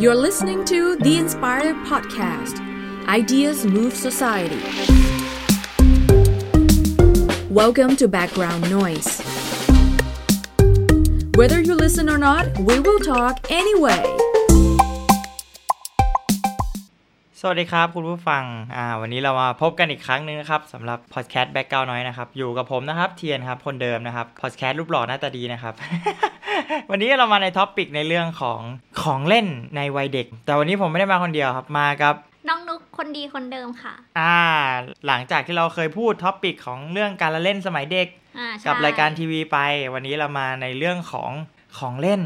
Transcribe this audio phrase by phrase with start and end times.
[0.00, 2.58] You're listening to The Inspired Podcast
[3.06, 4.58] Ideas Move Society.
[7.50, 9.20] Welcome to Background Noise.
[11.34, 14.19] Whether you listen or not, we will talk anyway.
[17.42, 18.44] สวัสดีครับคุณผู้ฟัง
[18.76, 25.74] อ่า วันนี้เรามาพบกันอีกครั้งหนึงนะครับสำหรับพอดแคสต์ Background Noise นะครับ อยู่กับผมนะครับ เทียนครับ คนเดิมนะครับพอดแคสต์รูปหล่อหน้าตาดีนะครับ
[26.90, 28.60] วันนี้เรามาใน topic ในเรื่องของ
[29.02, 29.46] ของเล่น
[29.76, 32.14] ในวัยเด็ก แต่วันนี้ผมไม่ได้มาคนเดียวครับ มากับ
[32.48, 34.38] น้องนุกคนดีคนเดิมค่ะ อ่า
[35.06, 39.58] หลังจากที่เราเคยพูด topic ของเรื่องการละเล่นสมัยเด็กอ่าใช่กับรายการทีวีไป
[39.94, 41.30] วันนี้เรามาในเรื่องของ
[41.78, 42.22] ของเล่น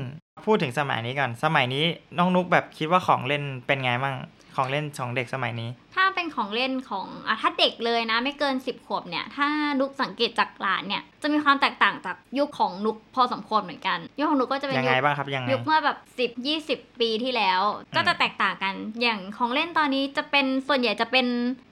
[0.47, 1.85] พูดถึงสมัยนี้ก่อน สมัยนี้
[2.19, 4.17] น้องนุกแบบคิดว่าของเล่นเป็นไงบ้าง
[4.57, 9.47] ของเล่นของเด็กสมัยนี้ ถ้าเป็นของเล่นของอะถ้าเด็กเลยนะ ไม่เกิน 10 ขวบเนี่ย ถ้า
[9.81, 17.61] นุกสังเกตจากหลานเนี่ย จะมีความแตกต่างจากยุคของนุกพอสมควรเหมือนกัน ยุคของนุกก็จะเป็นยังยุไงคบ้างครับยังไงยุคเมื่อแบบ 10 20 ปีที่แล้ว
[17.97, 21.27] ก็จะแตกต่างกัน อย่างของเล่นตอนนี้จะเป็นส่วนใหญ่จะเป็น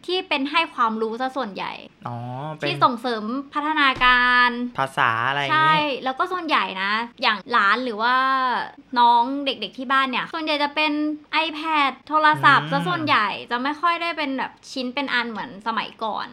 [0.06, 1.73] ที่เป็นให้ความรู้ซะส่วนใหญ่
[2.06, 2.17] อ๋อ
[2.55, 8.15] เป็นที่ส่งเสริมพัฒนาการ ภาษาอะไรอย่างใช่นี้แล้วก็ส่วนใหญ่นะ อย่างหลานหรือว่า
[8.98, 10.93] น้องเด็กๆที่บ้านเนี่ย ส่วนใหญ่จะเป็น
[11.47, 16.29] iPad โทรศัพท์อืมซะส่วนใหญ่จะไม่ค่อยได้เป็นแบบชิ้นเป็นอันเหมือนสมัยก่อน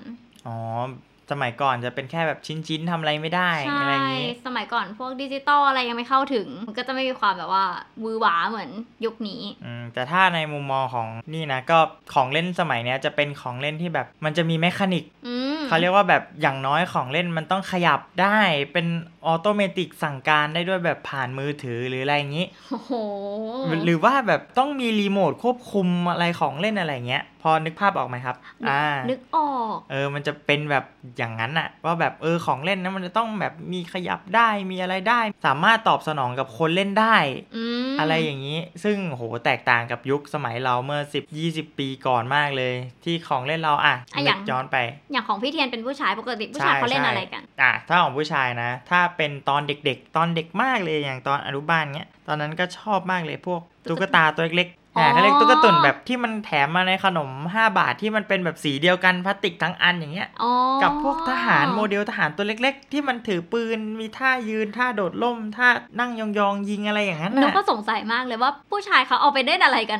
[0.47, 0.57] อ๋อ
[1.31, 7.65] สมัยก่อนจะเป็นแค่แบบชิ้นๆทำอะไรไม่ได้ใช่อะไรอย่างนี้ สมัยก่อนพวกดิจิตอลอะไรยังไม่เข้าถึง มันก็จะไม่มีความแบบว่า
[7.99, 8.69] หวือหวาเหมือน
[9.05, 11.79] ยุคนี้อืมแต่ถ้าในมุมมองของนี่นะก็
[12.13, 18.39] ของเล่นสมัยเนี้ยจะเป็นของเล่นที่แบบมันจะมี mechanicอืมเขาเรียกว่าแบบอย่างน้อยของเล่นมันต้องขยับได้
[18.73, 18.87] เป็น
[19.25, 22.91] automatic สั่งการได้ด้วยแบบผ่านมือถือหรืออะไรอย่างนี้โอ้โห
[23.85, 28.35] หรือว่าแบบต้องมีรีโมทควบคุมอะไรของเล่นอะไรเงี้ย พอนึกภาพออกไหมครับ
[28.69, 30.83] อ่านึกออก เออมันจะเป็นแบบ
[31.19, 37.17] อย่างนั้นอะว่าแบบเออของเล่นนะมันจะต้องแบบมีขยับได้มีอะไรได้ สามารถตอบสนองกับคนเล่นได้
[37.55, 44.77] อืมอะไรอย่างนี้ ซึ่งโหแตกต่างกับยุคสมัยเราเมื่อ 10 20 ปีก่อนมากเลย ที่ของเล่นเราอะอะอนึย่างกย้อนไป
[45.11, 60.51] อย่างของพี่เทียนเป็นผู้ชายปกติผู้ชายใช่เขาเล่นใช่อะไรกันอะถ้าของผู้ชายนะ ถ้าเป็นตอนเด็กๆ ตอนเด็กมากเลยอย่างตอนอนุบาลเงี้ยตอนนั้นก็ชอบมากเลยพวกตุ๊ตุ๊กกตาตัวเล็กๆ อ๋ออ่าเขาเรียกตุ๊กตุ่นแบบที่มันแถมมาในขนม 5 บาทที่มันเป็นแบบสีเดียวกันพลาสติกทั้งอันอย่างเงี้ยอ๋อ
[60.83, 65.67] กับพวกทหารโมเดลทหารตัวเล็ก ๆ ที่มันถือปืนมีท่ายืนท่าโดดล่มท่า
[65.99, 69.99] นั่งยองๆยิงอะไรอย่างนั้นหนูน่ะก็สงสัยมากเลยว่าผู้ชายเขาเอาไปเล่นอะไรกัน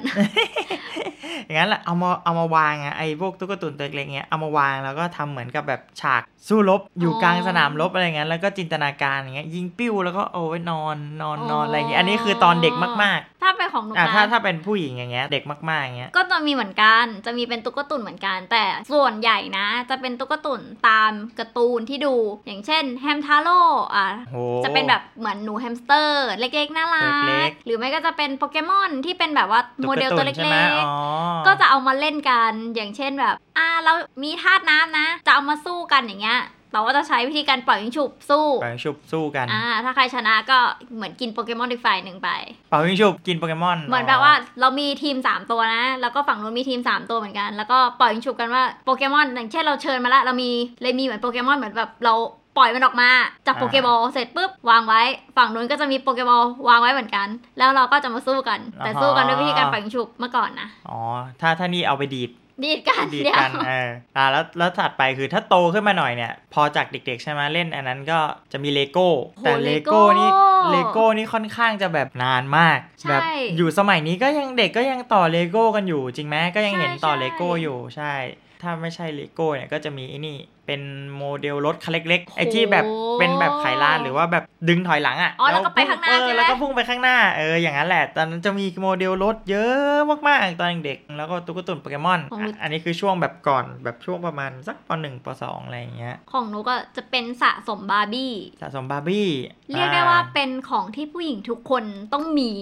[1.46, 12.74] อย่างนั้นแหละเอามาเอามาวางอะไอ้พวกตุ๊กตุ่นตัวเล็กๆเงี้ยเอามาวางแล้วก็ทำเหมือนกับแบบฉากสู้รบอยู่อ๋อกลางสนามรบอะไรเงี้ยแล้วก็จินตนาการอย่างเงี้ยยิงปิ้วแล้วก็เอาไว้นอนนอนนอนอะไรอย่างเงี้ยอันนี้คือตอนเด็ก
[13.04, 18.64] มาก ถ้าเป็นของหนูๆอะนะถ้าถ้าเป็นผู้หญิงอย่างเงี้ยเด็กมากๆอย่างเงี้ยก็จะมีเหมือนกันจะมีเป็นตุ๊กตุ่นเหมือนกัน แต่
[18.94, 23.62] ส่วนใหญ่นะ จะเป็นตุ๊กตุ่นตามการ์ตูนที่ดู อย่างเช่นแฮมทาโร่
[23.96, 36.40] อะโหจะเป็นแบบเหมือนหนูแฮมสเตอร์ เล็กๆน่ารัเล็กกหรือไม่ก็จะเป็นโปเกมอนที่เป็นแบบว่าโมเดลตัวกเล็ร์ใช่ไหมกอ๋อๆก็จะเอามาเล่นกันอย่างเช่นแบบอ่าเรามีธาตุน้ำนะ จะเอามาสู้กันอย่างเงี้ย
[36.74, 40.58] เราก็จะใช้วิธีการปล่อยยิงฉุบสู้เป่ายิงฉุบสู้กันอ่าถ้าใครชนะก็
[40.96, 42.30] เหมือนกินโปเกมอนอีกฝ่ายหนึ่งไป
[42.70, 52.16] เป่ายิงฉุบกินโปเกมอนเหมือนแบบว่าเรามีทีม 3 ตัวนะ แล้วก็ฝั่งนู้นมีทีม 3 ตัวเหมือนกัน แล้วก็ปล่อยยิงฉุบกันว่าโปเกมอนอย่างเช่นเราเชิญมาแล้วเรามีเลยมีเหมือนโปเกมอนเหมือนแบบเรา
[52.58, 53.10] ปล่อยมันออกมา
[53.48, 55.02] จากโปเกบอลเสร็จปุ๊บวางไว้
[55.38, 61.00] ฝั่งนู้นก็จะมีโปเกบอลวางไว้เหมือนกัน แล้วเราก็จะมาสู้กัน แต่สู้กันด้วยวิธีการปล่อยยิงฉุบเมื่อก่อนนะอ๋อ
[61.42, 62.30] ถ้าถ้านี่เอาไปดีด
[62.64, 68.20] ดีดกันดีดเดี๋ยวกันเอออ่าแล้วแล้วถัดไปคือถ้าโตขึ้นมาหน่อยเนี่ย พอจากเด็ก ๆ ใช่ไหมเล่นอันนั้นก็
[68.52, 69.08] จะมีเลโก้
[69.44, 70.30] แต่เลโก้นี่
[70.72, 73.22] เลโก้นี่ค่อนข้างจะแบบนานมากใช่แบบ
[73.58, 78.14] อยู่สมัยนี้ก็ยังเด็กก็ยังต่อเลโก้กันอยู่ จริงไหมก็ยังเห็นใช่ต่อใช่เลโก้อยู่ใช่
[78.62, 80.38] ถ้าไม่ใช่เลโก้เนี่ยก็จะมีไอ้นี่
[80.70, 80.88] เป็น
[81.18, 82.86] โมเดลรถคันเล็กๆไอ้ที่แบบ
[83.20, 89.98] เป็นแบบไขลานหรือว่าแบบดึงถอยหลังอะอ๋อแล้วก็ไปข้างหน้าเออใช่ไหมแล้วก็พุ่งไปข้างหน้าเอออย่างนั้นแหละ ตอนนั้นจะมีโมเดลรถเยอะ
[90.28, 99.28] มากๆตอนเด็กๆแล้วก็ตุ๊กตุนโปเกมอนของหนูอะอันนี้คือช่วงแบบก่อนแบบช่วงประมาณสักปหนึ่งปสองอะไรอย่างเงี้ยของหนูก็จะเป็นสะสมบาร์บี้สะสมบาร์บี้
[99.72, 102.54] เรียกได้ว่าเป็นของที่ผู้หญิงทุกคนต้องมี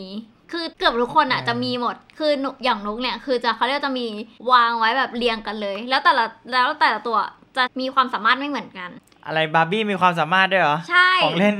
[0.51, 4.05] คือเกือบทุกคนอะจะมีหมด คือหนูอย่างนุกเนี่ย คือจะเขาเรียกว่าจะมี
[4.51, 7.17] วางไว้แบบเรียงกันเลย แล้วแต่ละแล้วแต่ละตัว
[7.57, 8.89] จะมีความสามารถไม่เหมือนกัน
[9.25, 11.55] อะไรบาร์บี้มีความสามารถด้วยเหรอ ใช่ ของเล่น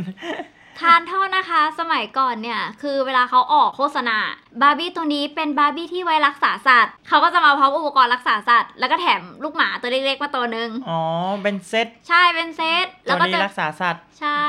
[0.84, 4.18] ทานโทษนะคะ สมัยก่อนเนี่ย คือเวลาเขาออกโฆษณา
[4.62, 11.00] บาร์บี้ตัวนี้เป็นบาร์บี้ที่ไว้รักษาสัตว์ เขาก็จะมาพร้อมอุปกรณ์รักษาสัตว์ แล้วก็แถมลูกหมาตัวเล็กๆมาตัวหนึ่งอ๋อ
[11.44, 14.46] เป็นเซต ใช่ เป็นเซตแล้วก็ตัวนี้จะรักษาสัตว์ ใช่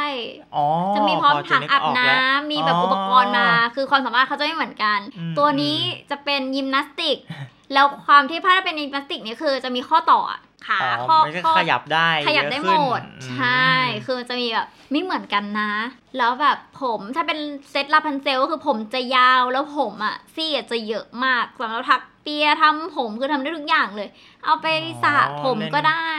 [0.56, 0.67] อ๋อ
[0.97, 5.79] จะมีพร้อมจะถังนึกอาบกน้ำแล้วมีแบบอ๋ออุอุปกรณ์มา คือความสามารถเขาจะไม่เหมือนกันอืมตัวนี้
[6.11, 7.17] จะเป็นยิมนาสติก
[7.73, 13.69] แล้วความที่ถ้าเป็นยิมนาสติกเนี่ยคือจะมีข้อต่ออะ ขาอ๋อข้อมันก็ข้อขยับได้ ขยับได้เอะหมขึ้นดอืมใช่
[14.06, 15.72] คือจะมีแบบไม่เหมือนกันนะ
[16.19, 17.38] แล้วแบบผมถ้าเป็น
[17.70, 24.09] เซตลาพันเซลก็คือผมจะยาวแล้วผมอะซี่อะจะเยอะมากสำหรับถักเปียทำผมคือทำได้ทุกอย่างเลย
[24.45, 24.67] เอาไป
[25.05, 26.13] สระผมก็ได้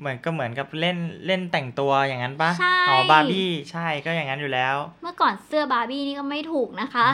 [0.00, 7.06] เหมือนก็เหมือนกับเล่นเล่นแต่งตัวอย่างนั้นปะใช่อ๋อบาร์บี้ใช่ก็อย่างนั้นอยู่แล้ว เมื่อก่อนเสื้อบาร์บี้นี่ก็ไม่ถูกนะคะ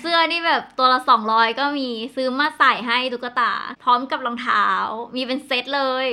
[0.00, 0.98] เสื้อนี่แบบตัวละ
[1.30, 4.66] 200ก็มีซื้อมาใส่ให้ตุ๊กตา พร้อมกับรองเท้า
[5.16, 6.08] มีเป็นเซตเลย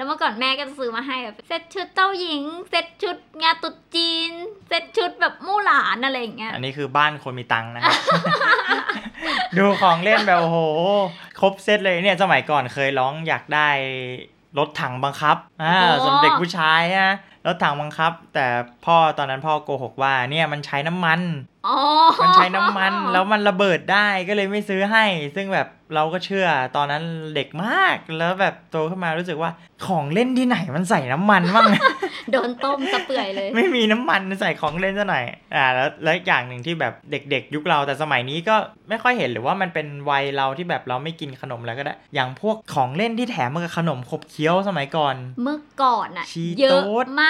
[0.00, 4.32] แล้วเมื่อก่อนแม่ก็จะซื้อมาให้แบบเซตชุดเจ้าหญิง เซตชุดงานตรุ๊จีน
[4.68, 7.96] เซตชุดแบบมู่หลานอะไรอย่างเงี้ย อันนี้คือบ้านคนมีตังค์นะครับ
[9.56, 10.58] ดูของเล่นแบบโอ้โห
[11.40, 13.68] ครบเซตเลยเนี่ยสมัยก่อนเคยร้องอยากได้
[14.58, 17.14] รถถังบังคับ อ่าโอ้โหสำหรับเด็กผู้ชายฮะ
[17.46, 18.46] รถถังบังคับ แต่
[18.84, 21.20] พ่อตอนนั้นพ่อโกหกว่าเนี่ยมันใช้น้ำมัน
[21.68, 21.78] อ๋อ
[22.22, 25.04] มันใช้น้ำมันแล้วมันระเบิดได้ก็เลยไม่ซื้อให้
[25.36, 26.46] ซึ่งแบบเราก็เชื่อ
[26.76, 27.02] ตอนนั้น
[27.34, 29.50] เด็กมากแล้วแบบโตขึ้นมารู้สึกว่า
[29.86, 31.68] ของเล่นที่ไหนมันใส่น้ำมันบ้าง
[32.32, 38.56] โดนต้มสะเปื่อยเลย ไม่มีน้ำมันใส่ของเล่นซะหน่อยอ่าแล้วแล้วอีกอย่างหนึ่งที่แบบเด็ก ๆ ยุคเราแต่สมัยนี้ก็
[38.88, 47.29] ไม่ค่อยเห็นหรือว่ามันเป็นวัยเราที่แบบเราไม่กินขนมแล้วก็ได้ อย่างพวกของเล่นที่แถมมากับขนมขบเคี้ยวสมัยก่อน เมื่อก่อนอะชีเยโต๊อะดมา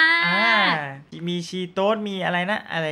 [1.27, 2.87] มีชีโต๊ดมีอะไรนะ อะไร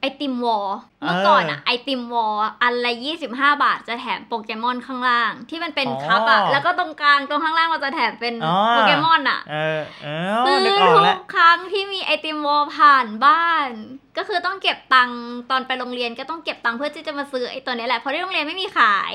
[0.00, 0.68] ไอติมวอล
[1.02, 2.92] เออเมื่อก่อนอะไอติมวอลอันละ
[3.28, 10.08] 25บาทจะแถมโปเกมอนข้างล่าง ที่มันเป็นอ๋อคัพอะแล้วก็ตรงกลางตรงข้างล่างมันจะแถมเป็นอ๋อโปเกมอนอะเออเอ
[10.40, 13.68] อซื้อนึกออกทุแล้วกครั้งที่มีไอติมวอลผ่านบ้าน
[14.16, 15.18] ก็คือต้องเก็บตังค์
[15.50, 19.14] ตอนไปโรงเรียนก็ต้องเก็บตังค์เพื่อที่จะมาซื้อไอตัวนี้แหละเพราะที่โรงเรียนไม่มีขาย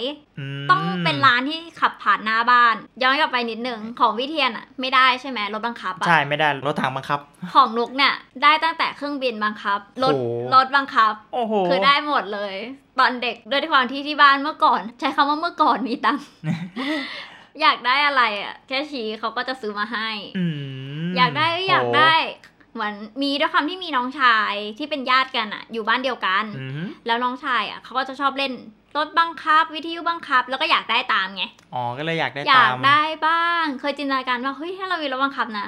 [0.64, 7.20] มต้องเป็นร้านที่ขับผ่านหน้าบ้าน ย้อนกลับไปนิดนึงของวิเทียนอะไม่ได้ใช่ไหมรถบังคับอะใช่ไม่ได้รถถังบังคับ
[7.54, 8.14] ของนุกเนี่ย
[8.44, 12.56] ได้ตั้งแต่เครื่องบินบังคับรถโอ้โหรถบังคับโอ้โหคือได้หมดเลย
[13.00, 16.26] ตอนเด็กด้วยความที่ที่บ้านเมื่อก่อน ใช้คำว่าเมื่อก่อนมีตังค์
[17.62, 20.46] อยากได้อะไรอะแค่ชี้เขาก็จะซื้อมาให้อื
[21.08, 22.16] มอยากได้อยากโอ้ได้
[22.78, 28.54] เหมือนมีด้วยความที่มีน้องชายที่เป็นญาติกันอะอยู่บ้านเดียวกันอืมแล้วน้องชายอะเขาก็จะชอบเล่น
[28.98, 31.44] รถบังคับ วิทยุบังคับ แล้วก็อยากได้ตามไง
[31.74, 35.68] อ๋อก็เลยอยากได้อยาตากมได้บ้าง เคยจินตนาการว่าเฮ้ยถ้าเรามีรถบังคับนะ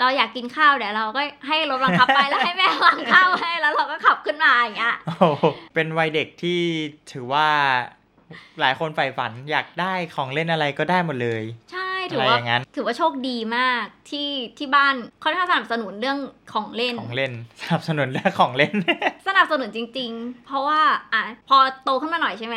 [0.00, 5.44] เราอยากกินข้าวเดี๋ยวเราก็ให้รถบังคับไปแล้วให้แม่บังข้าวให้แล้วเราก็ขับขึ้นมาอย่างเงี้ยโอ้โห
[5.74, 6.60] เป็นวัยเด็กที่
[7.12, 7.48] ถือว่า
[8.60, 11.42] หลายคนใฝ่ฝันอยากได้ของเล่นอะไรก็ได้หมดเลย
[11.72, 14.28] ใช่ ถือะอไรอว่าย่างนั้นถือว่าโชคดีมากที่
[14.58, 14.94] ที่บ้าน
[15.24, 16.18] ค่อนข้างสนับสนุนเรื่อง
[16.52, 17.32] ของเล่นของเล่น
[17.62, 18.74] สนับสนุนเรื่องของเล่น
[19.26, 20.80] สนับสนุนจริง ๆ เพราะว่า
[21.12, 22.56] อะพอโตขึ้นมาหน่อยใช่ไหม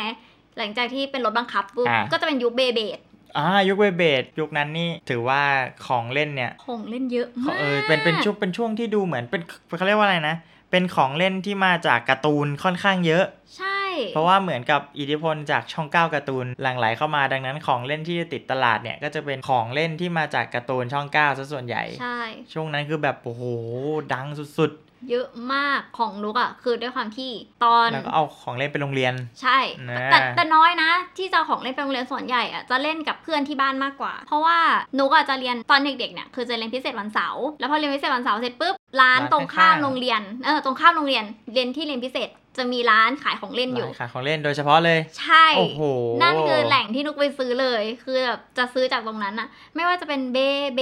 [0.58, 2.98] หลังจากที่เป็นรถบังคับปุ๊บอ่าก็จะเป็นยุคเบเบด
[3.38, 5.42] อ่ายุคเวเบดยุคนั้นนี่ถือว่า
[5.86, 9.42] ของเล่นเนี่ย ของเล่นเยอะเขามากเออเป็นเป็นช่วงเป็นช่วงที่ดูเหมือนเป็น
[9.76, 10.36] เขาเรียกว่าอะไรนะ
[10.70, 13.24] เป็นของเล่นที่มาจากการ์ตูนค่อนข้างเยอะ
[13.56, 13.78] ใช่
[14.14, 22.18] เพราะว่าเหมือนกับอิทธิพลจากช่องเก้าการ์ตูนหลั่งไหลเข้ามาดังนั้นของเล่นที่ติดตลาดเนี่ยก็จะเป็นของเล่นที่มาจากการ์ตูนช่องเก้าซะส่วนใหญ่ใช่
[22.52, 23.42] ช่วงนั้นคือแบบโอ้โห
[24.12, 24.26] ดัง
[24.58, 24.72] สุด
[25.10, 27.30] เยอะมากของนุกอะ คือด้วยความที่
[27.64, 29.58] ตอนๆแล้วก็เอาของเล่นไปโรงเรียน ใช่
[29.90, 34.58] นะแต่แต่น้อยนะ ที่จะเอาของเล่นไปโรงเรียนส่วนใหญ่อะจะเล่นกับเพื่อนที่บ้านมากกว่า เพราะว่า
[34.98, 42.28] นุกอะจะเรียนตอนเด็กๆเนี่ยคือจะเรียนพิเศษวันเสาร์แล้วพอเรียนพิเศษวันเสาร์เสร็จปุ๊บร้านร้านตรงข้ามข้างๆโรงเรียนเออตรงข้ามโรงเรียนเรียนที่เรียนพิเศษ
[42.58, 45.80] จะมีร้านขายของเล่นอยู่ร้านขายของเล่นโดยเฉพาะเลย ใช่โอ้โห
[46.22, 50.38] นั่นคือแหล่งที่นุกไปซื้อเลย คือแบบจะซื้อจากตรงนั้นอะไม่ว่าจะเป็นเบ
[50.74, 50.80] เบ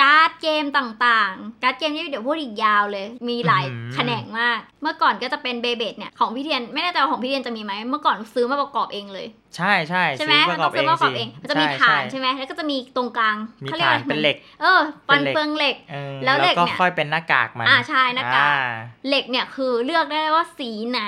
[0.00, 9.26] การ์ดเกมต่างๆ การ์ดเกมนี่เดี๋ยวพูดอีกยาวเลย มีหลายแขนงมาก เมื่อก่อนก็จะเป็นเบเบเนี่ยของพี่เทียนไม่แน่ใจว่าของพี่เทียนจะมีไหมเมื่อก่อนซื้อมาประกอบเองเลย
[9.56, 18.66] ใช่ใช่ใช่ไหมซื้มันต้องซื้อมาประกอบเองมันจะมีฐานใช่ใช่ไหมแล้วก็จะมีตรงกลางมีเขาเรียกฐาอะนไรเป็นเหล็ก เออฟันเป็นเหล็กเฟืองเหล็กเออแล้วเหล็กก็เนี่ยค่อยเป็นหน้ากากมันอ่าใช่หน้ากากอ่
[19.08, 21.02] เหล็กเนี่ยคือเลือกได้ว่าสีไหน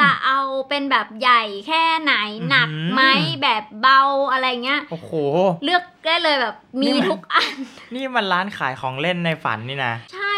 [0.00, 3.02] จะเอาเป็นแบบใหญ่แค่ไหนอื้อหือหนักไหม
[3.42, 4.00] แบบเบา
[4.32, 5.12] อะไรเงี้ยโอ้โห
[5.64, 7.52] เลือกได้เลยแบบมีนี่มันทุกอัน
[7.94, 10.34] นี่มันร้านขายของเล่นในฝันนี่นะ ใช่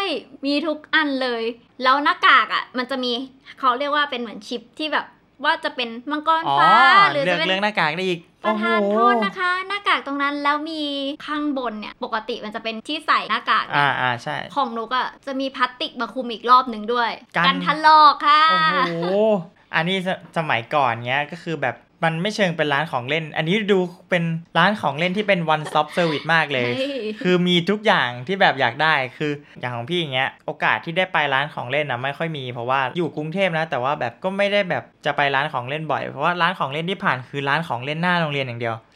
[0.47, 1.43] มีทุกอันเลย
[1.83, 3.13] แล้วหน้ากากอะ มันจะมี
[3.61, 5.07] เขาเรียกว่าเป็นเหมือนชิปที่แบบ
[5.45, 6.73] ว่าจะเป็นมังกรอ๋อฟ้า
[7.11, 10.83] หรือเลือจะกเป็นเรื่องหน้ากากได้อีก ประธานโอ้โทโหษนะคะ หน้ากากตรงนั้นแล้วมี
[11.27, 17.11] ข้างบนเนี่ย ปกติมันจะเป็นที่ใส่หน้ากากเนี่ยอ่าอ่าใช่ ของนุกอะจะมีพลาสติกมาคุมอีกรอบหนึ่งด้วย
[17.47, 19.07] กันถลอกค่ะ โอ้โห
[19.75, 23.79] อันนี้สสมัยก่อนเนี้ยก็คือแบบ มันไม่เชิงเป็นร้านของเล่น อันนี้ดู
[24.11, 24.25] เป็น
[24.59, 26.89] ร้านของเล่นที่เป็น one stop service มากเลยฮ้
[27.23, 38.94] คือมีทุกอย่างที่แบบอยากได้ คืออย่างของพี่อย่างเงี้ย โอกาสที่ได้ไปร้านของเล่นนะไม่ค่อยมี เพราะว่าอยู่กรุงเทพนะ แต่ว่าแบบก็ไม่ได้แบบจะไปร้านของเล่นบ่อย เพราะว่าร้านของเล่นที่ผ่านคือร้านของเล่นหน้าโรงเรียนอย่างเดียวอ๋อ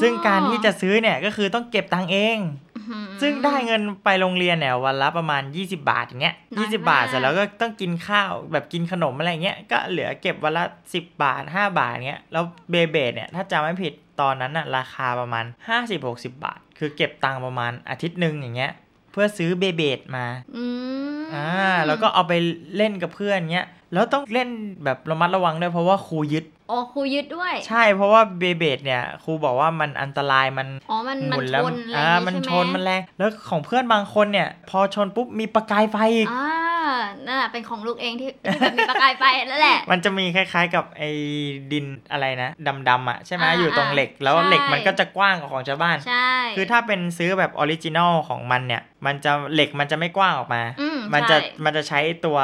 [0.00, 2.38] ซึ่งการที่จะซื้อเนี่ยก็คือต้องเก็บตังค์เอง
[2.76, 15.44] อื้อหือซึ่งได้เงินไปโรงเรียนเนี่ยวันละประมาณ 20 บาทอย่างเงี้ยน้อย20มากบาทเสร็จแล้วก็ต้องกินข้าวแบบกินขนมอะไรเงี้ยก็เหลือเก็บวันละ 10 บาท 5 บาทเงี้ยแล้วเบเบเนี่ยถ้าจำไม่ผิดตอนนั้นน่ะราคาประมาณ
[15.94, 18.72] 50-60 บาท คือเก็บตังค์ประมาณอาทิตย์หนึ่งอย่างเงี้ย
[19.18, 20.26] พื่อซื้อเบเบดมา
[20.56, 20.64] อื
[21.16, 21.48] มอ่า
[21.86, 22.32] แล้วก็เอาไป
[22.76, 24.48] เล่นกับเพื่อนเงี้ยแล้วต้องเล่น
[24.84, 36.46] แบบระมัดระวังด้วยเพราะว่าครูยึดอ๋อครูยึดด้วย ใช่เพราะว่าเบเบดเนี่ยครูบอกว่ามันอันตรายมันอ๋อมันหมันมุนชแล้วนอะไรอ่าอย่างมันงี้ชใช่ไหนมันแรงแล้วของเพื่อนบางคนเนี่ย พอชนปุ๊บมีประกายไฟอีกอ่า
[37.26, 41.10] นั่นแหละเป็นของลูกเองที่ที่แบบมีประกายไฟนั่นแหละ มันจะมีคล้ายๆกับไอ้
[41.72, 42.50] ดินอะไรนะ
[42.88, 52.38] ดำๆอะใช่ไหมอ่าอยู่ตรงเหล็กแล้วใช่เหล็กมันก็จะกว้างกว่าของชาวบ้านใช่คือถ้าเป็นซื้อแบบออริจินอลของมันเนี่ย มันจะเหล็กมันจะไม่กว้างออกมาอื มมันจะใช่มันจะใช้ตัว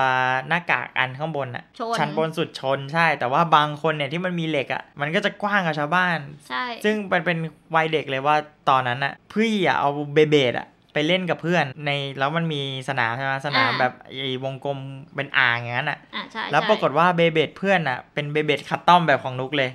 [0.49, 6.19] หน้ากากอันข้างบนอะชนชั้นบนสุดชนใช่ แต่ว่าบางคนเนี่ยที่มันมีเหล็กอะมันก็จะกว้างกว่าชาวบ้าน
[6.49, 7.37] ใช่ซึ่งมันเป็น
[7.75, 8.37] วัยเด็กเลยว่า
[8.69, 14.79] ตอนนั้นอะพี่อะเอาเบเบดอะไปเล่นกับเพื่อนในแล้วมันมีสนามใช่ไหมสนามแบบไอ้วงกลม
[15.15, 19.71] เป็นอ่างอย่างนั้นอะอ่าใช่แล้วใช่ปรากฏว่าเบเบดเพื่อนอะเป็นเบเบดคัตตอมแบบของนุกเลย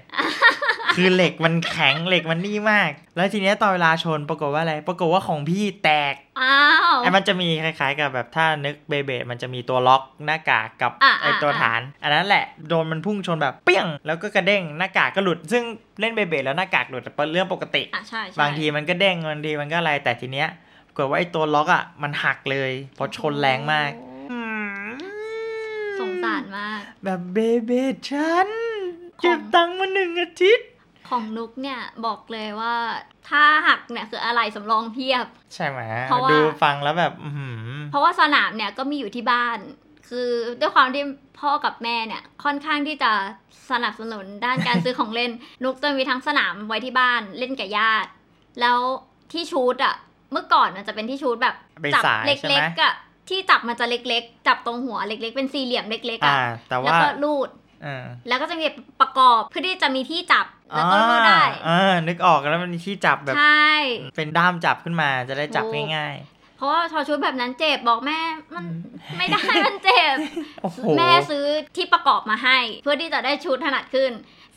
[0.98, 6.56] คือเหล็กมันแข็งเหล็กมันนี่มาก แล้วทีเนี้ยตอนเวลาชนปรากฏว่าอะไร ปรากฏว่าของพี่แตกอ้า
[6.92, 15.64] วไอ้มันจะมีคล้ายๆกับแบบถ้านึกเบเบดมันจะมีตัวล็อกหน้ากากกับอะไอ้ตัวอะ ฐาน อันนั้นแหละโดนมันพุ่งชนแบบเปี้ยง แล้วก็กระเด้งหน้ากากก็หลุด ซึ่ง
[16.00, 20.48] เล่นเบเบดแล้วหน้ากากหลุดเป็นเรื่องปกติ อะใช่ใช่บางทีมันก็เด้งบางทีมันก็อะไรแต่ทีเนี้ย
[20.88, 23.92] ปรากฏว่าไอ้ตัวล็อกอะมันหักเลยเพราะชนแรงมาก
[24.30, 24.42] โอ้
[26.00, 28.50] สงสารมาก แบบเบเบดฉัน
[29.20, 30.68] ของเก็บตังค์มาหนึ่งอาทิตย์
[31.10, 32.76] ของนุกเนี่ยบอกเลยว่า
[33.30, 37.56] ถ้าหักเนี่ยคืออะไรสำรองเพียบ ใช่ไหมเพราะว่าดูฟังแล้วแบบอื้อหือ
[37.92, 39.58] เพราะว่าสนามเนี่ยก็มีอยู่ที่บ้าน
[40.10, 41.04] คือด้วยความที่
[41.40, 43.12] พ่อกับแม่เนี่ยค่อนข้างที่จะ
[43.72, 45.32] สนับสนุนด้านการซื้อของเล่น
[45.64, 48.10] นุกจะมีทั้งสนามไว้ที่บ้านเล่นกับญาติ
[48.62, 48.80] แล้ว
[49.34, 49.96] ที่ชูดอะ
[50.32, 52.94] เมื่อก่อนมันจะเป็นที่ชูดแบบเป็นจัสายเใช่ไหมล็กๆอะ
[53.30, 57.50] ที่จับมันจะเล็กๆ จับตรงหัวเล็ก ๆ เป็นสี่เหลี่ยมเล็กๆอ่าอะแต่แล้วว่าก็ลูด
[57.84, 58.66] เออแล้วก็จะมี
[59.02, 60.46] ประกอบเพื่อที่จะมีที่จับ
[60.76, 63.72] แล้วก็ลูดได้เออนึกออกแล้วมันมีที่จับแบบใช่
[64.16, 66.18] เป็นด้ามจับขึ้นมาจะได้จับถูกง่าย
[66.58, 68.20] เพราะว่าพอชุดแบบนั้นเจ็บบอกแม่
[68.56, 68.66] มัน
[69.18, 71.46] ไม่ได้มันเจ็บๆโอ้โหแม่ซื้อ
[71.76, 74.12] ที่ประกอบมาให้ เพื่อที่จะได้ชุดถนัดขึ้น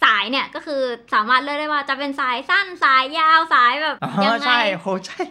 [0.05, 0.83] สายเนี่ยก็คือ
[1.15, 5.23] สามารถเลือกได้ว่าจะเป็นสายสั้นสายยาวสายแบบอ๋อยังไงใช่โหใช่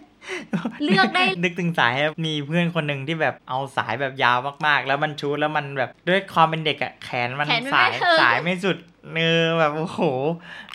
[0.84, 8.78] เลือกได้ นึกถึงสายครับมีเพื่อนคนหนึ่งที่แบบเอาสายแบบยาวมากๆ แล้วมันชูดแล้วมันแบบด้วยความเป็นเด็กอะแขนมันแขนมันสายไม่ถึงสายไม่สุด
[9.14, 10.02] เนอแบบโอ้โห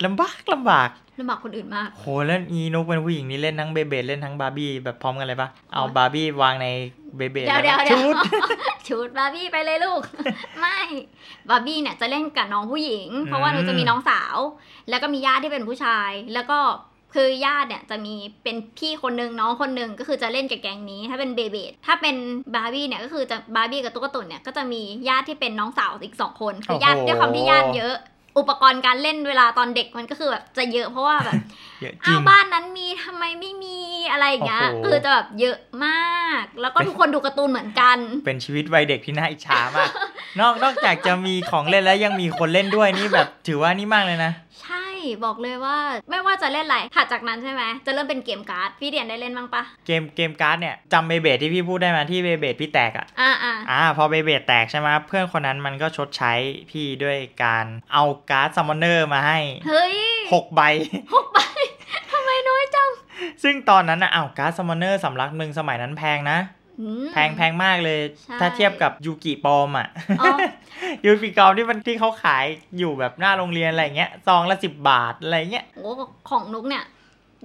[0.04, 6.66] ลำบากลำบากลำบากคนอื่นมาก โหแล้วอีนุกเป็นผู้หญิงนี่เล่นทั้งเบย์เบลดเล่นทั้งบาร์บี้แบบพร้อมกันเลยปะเอาโอ้ยบาร์บี้วางใน
[7.16, 8.14] เบย์เบลดเดี๋ยวเดี๋ยวแล้วเดี๋ยวชุด
[8.88, 10.00] ชุดบาร์บี้ไปเลยลูก
[10.60, 10.78] ไม่
[11.48, 14.36] บาร์บี้เนี่ยจะเล่นกับน้องผู้หญิง เพราะว่าหนูอืมจะมีน้องสาว
[14.88, 16.58] แล้วก็มีญาติที่เป็นผู้ชาย แล้วก็
[17.14, 22.16] คือญาติเนี่ยจะมีเป็นพี่คนนึงน้องคนนึงก็คือจะเล่นกับแก๊งนี้ถ้าเป็นเบย์เบลดถ้าเป็น
[22.54, 27.96] บาร์บี้เนี่ยก็คือจะบาร์บี้กับตุ๊กตุ่นเนี่ยก็จะมีญาติที่เป็นน้องสาวอีกสองคนคือญาติโอ้โหด้วยความที่ญาติเยอะ
[28.38, 31.34] อุปกรณ์การเล่นเวลาตอนเด็กมันก็คือแบบจะเยอะเพราะว่าแบบ
[31.82, 33.78] เยอะจริอ้าวงบ้านนั้นมีทำไมไม่มี
[34.12, 39.90] อะไรอย่างเงี้ยโอ้โหคือจะแบบเยอะมาก แล้วก็ทุกคนดูการ์ตูนเหมือนกัน เป็นชีวิตวัยเด็กที่น่าอิจฉามาก
[40.40, 44.83] นอกนอกจากจะมีของเล่นแล้วยังมีคนเล่นด้วยนี่แบบถือว่านี่มากเลยนะ ใช่
[45.24, 45.76] บอกเลยว่า
[46.10, 56.32] ไม่ว่าจะเล่นอะไรถัดจากนั้นใช่ไหมจะเริ่มเป็นเกมการ์ดพี่เดียนได้เล่นบ้างปะเกมเกมการ์ดเนี่ยจำเบย์เบลดที่พี่พูดได้ไหมาที่เบย์เบลดพี่แตกอะอ่าอ่าอ่าพอเบย์เบลดแตกใช่ไหมเพื่อนคนนั้นมันก็ชดใช้
[56.70, 59.96] พี่ด้วยการเอาการ์ดซัมมอนเนอร์มาให้เฮ้ย
[60.32, 60.60] หกใบ
[61.14, 61.38] หกใบ
[62.12, 62.90] ทำไมน้อยจัง
[63.42, 66.63] ซึ่งตอนนั้นนะอ้าวการ์ดซัมมอนเนอร์สำรับหนึ่งสมัยนั้นแพงนะอืม
[67.12, 69.88] แพงแพงมากเลยใช่ถ้าเทียบกับยูกิปลอมอะ
[70.20, 70.36] อ๋อ
[71.04, 72.44] ยูกิปลอมที่มันที่เขาขาย
[72.78, 75.90] อยู่แบบหน้าโรงเรียนอะไรเงี้ยซองละสิบบาทอะไรเงี้ยโอ้
[76.30, 76.84] ของนุกเนี่ย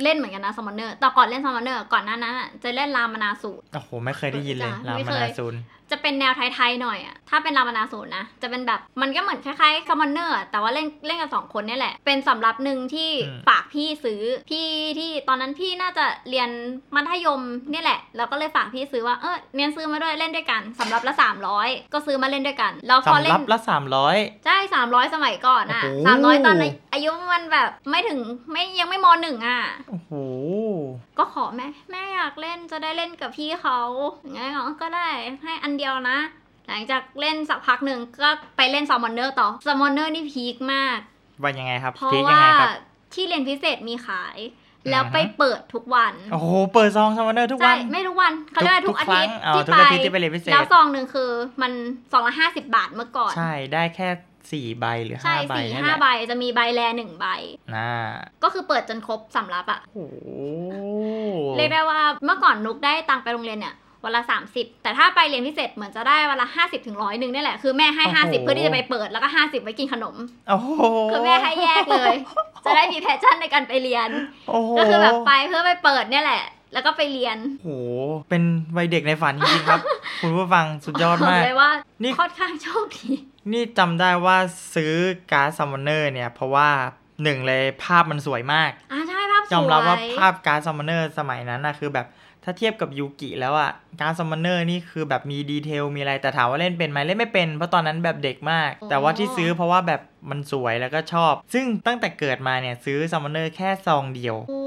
[0.03, 5.55] เล่นเหมือนกันนะซัมมอนเนอร์แต่ก่อนเล่นซัมมอนเนอร์ก่อนหน้านั้นอะจะเล่นรามนาสูตรโอ้โห ไม่เคยได้ยินเลยจ้ะรามไม่เคยนาซูน
[5.91, 13.09] จะเป็นแนวไทยๆหน่อยอะถ้าเป็นรามนาสูตรนะ จะเป็นแบบมันก็เหมือนคล้ายๆซัมมอนเนอร์แต่ว่าเล่นเล่นกันสองคนเนี่ยแหละ เป็นสำรับหนึ่งที่
[13.47, 14.67] ฝากพี่ซื้อพี่
[14.99, 16.49] ที่ตอนนั้นพี่น่าจะเรียน
[16.95, 17.41] มัธยม
[17.71, 21.13] เนี่ยแหละ แล้วก็เลยฝากพี่ซื้อว่าเออเนียนซื้อมาด้วยเล่นด้วยกันสำรับละ
[21.53, 26.55] 300 ก็ซื้อมาเล่นด้วยกันแล้วพอสำเล่รันบละสามร้อยใช่สามร้อยสมัยก่อนอะโอ้โหสามร้อยตอน
[26.93, 28.19] อายุมันแบบไม่ถึง
[28.51, 30.11] ไม่ยังไม่มหนึ่งอะโอ้โห
[31.17, 33.79] ก็ขอแม่แม่อยากเล่นจะได้เล่นกับพี่เขา
[34.19, 35.09] อย่างเงี้ยอ๋อก็ได้
[35.43, 36.19] ให้อันเดียวนะ
[36.67, 40.97] หลังจากเล่นสักพักหนึ่งก็ไปเล่นซัมมอนเนอร์ต่อซัมมอนเนอร์นี่ peak มาก
[41.41, 42.71] ว่ายังไงครับเพราะพีคยัว่าไงครับ
[43.13, 44.37] ที่เรียนพิเศษมีขาย
[44.89, 51.29] แล้วอือฮะไปเปิดทุกวัน โอ้โห เปิดซองซัมมอนเนอร์ทุกวัใช่ไม่ทุกวันเขาเรียกว่าทุกอาทิตย์ทุกครั้งที่ไปอ๋อทุกอาทิตย์ที่ไปเรียนพิเศษแล้วซองหนึ่งคือ
[51.61, 51.71] มัน
[52.11, 54.09] ซองละห้าสิบบาทเมื่อก่อน ใช่ได้แค่
[54.51, 57.27] สี่ใบหรือใช่ห้าใบนั่นห้าแหละสี่ห้าใบจะมีใบแลหนึ่งใบ
[57.75, 57.91] น่า
[58.43, 60.17] ก็คือเปิดจนครบสำรับอะโอ้โห
[61.57, 64.21] เรียกได้ว่าเมื่อก่อนนุกได้ตังค์ไปโรงเรียนเนี่ย วันละ
[64.53, 70.15] 30 แต่ถ้าไปเรียนพิเศษเหมือนจะได้วันละ 50ถึงร้อยหนึ่งนี่แหละ คือแม่ให้ 50 เพื่อที่จะไปเปิดแล้วก็ 50 ไว้กินขนม
[70.49, 70.69] โอ้โห
[71.11, 72.15] คือแม่ให้แยกเลย
[72.65, 74.09] จะได้มี passion ในการไปเรียน
[74.49, 77.69] โอ้โหก็คือแบบไปเพื่อไปเปิดเนี่ยแหละ แล้วก็ไปเรียนโห
[78.29, 78.43] เป็น
[78.77, 79.81] วัยเด็กในฝันจริงๆครับ
[80.21, 81.69] คุณผู้ฟังสุดยอดบมากเลยว่า
[82.03, 83.09] นี่ค่อนข้างโชคดี
[83.51, 84.37] นี่จำได้ว่า
[84.75, 84.93] ซื้อ
[85.31, 86.69] การ์ดซัมมอนเนอร์เนี่ย เพราะว่า
[87.23, 92.07] หนึ่งเลยภาพมันสวยมากอ่าใช่ภาพสวยยอมรับว่าภาพการ์ดซัมมอนเนอร์สมัยนั้นนะคือแบบ
[92.49, 104.59] ถ้าเทียบกับยูกิแล้วอะการ์ดซัมมอนเนอร์นี่คือแบบมี detail มีอะไรแต่ถามว่าเล่นเป็นไหมเล่นไม่เป็น เพราะตอนนั้นแบบเด็กมาก แต่ว่าที่ซื้อเพราะว่าแบบมันสวยแล้วก็ชอบ ซึ่งตั้งแต่เกิดมาเนี่ยซื้อซัมมอนเนอร์แค่ซองเดียวโอ้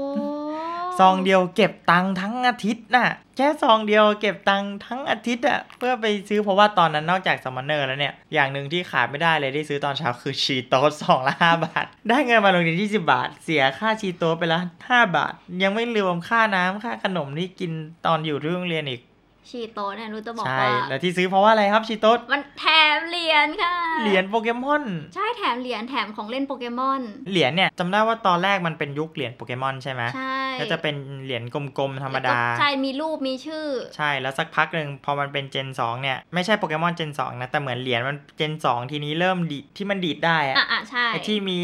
[0.99, 14.59] ซองเดียวเก็บตังค์ทั้งอาทิตย์น่ะ แค่ซองเดียวเก็บตังค์ทั้งอาทิตย์อะเพื่อไปซื้อเพราะว่าตอนนั้นนอกจากสมอนเนอร์แล้วเนี่ย อย่างหนึ่งที่ขาดไม่ได้เลยที่ซื้อตอนเช้าคือชีโต๊ะสองละห้าบาท ได้เงินมาลงเรีนที่สิบาท เสียค่าชีโต๊ะไปละ
[14.89, 15.33] ห้าบาท
[15.63, 17.71] ยังไม่รวมค่าน้ำค่าขนมที่กิน
[18.05, 19.01] ตอนอยู่ที่โรงเรียนอีก
[19.49, 24.83] ชีโตะเนี่ยรู้จะบอกใช่ว่าแล้วที่ซื้อเพราะว่าอะไรครับชีโต๊ะมันแถมเหรียญค่ะ เหรียญโปเกมอน
[25.15, 41.59] ใช่แถมเหรียญแถมของเล่นโปเกมอน เหรียญเนี่ยจำได้ว่าตอนแรกมันเป็นยุคเหรียญโปเกมอนใช่ไหมใช่ก็จะเป็นเหรียญกลมๆธรรมดาแล้วก็ใช่ มีรูปมีชื่อ ใช่ แล้วสักพักหนึ่งพอมันเป็นเจน 2 เนี่ย ไม่ใช่โปเกมอนเจน 2 นะ แต่เหมือนเหรียญมันเจน 2 ทีนี้เริ่มดีดที่มันดีดได้อะอะอะใช่ไอที่มี